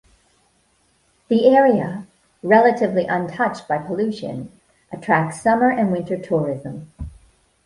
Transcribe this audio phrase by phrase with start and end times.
[1.27, 2.07] The area,
[2.41, 4.51] relatively untouched by pollution,
[4.91, 6.91] attracts summer and winter tourism.